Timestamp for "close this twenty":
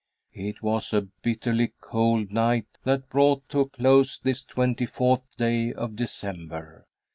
3.69-4.87